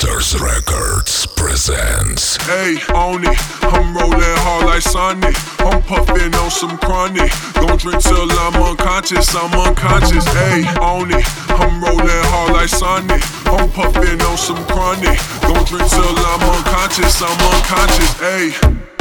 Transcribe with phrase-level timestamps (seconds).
[0.00, 2.36] Masters Records presents.
[2.46, 3.36] Hey, on it.
[3.62, 5.34] I'm rolling hard like Sonic.
[5.58, 7.32] I'm puffing on some chronic.
[7.54, 9.34] Don't drink till I'm unconscious.
[9.34, 10.24] I'm unconscious.
[10.28, 11.24] Hey, on it.
[11.50, 13.22] I'm rolling hard like Sonic.
[13.46, 15.18] I'm puffing on some chronic.
[15.42, 17.20] Don't drink till I'm unconscious.
[17.20, 18.20] I'm unconscious.
[18.20, 18.97] Hey.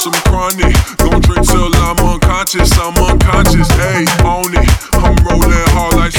[0.00, 0.74] Some chronic.
[0.96, 1.44] Don't drink
[1.76, 3.68] I'm unconscious, I'm unconscious.
[3.76, 4.70] Hey, on it.
[4.94, 6.12] I'm rolling hard like